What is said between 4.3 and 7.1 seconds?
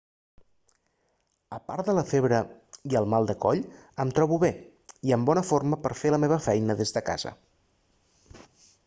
bé i en bona forma per fer la meva feina des de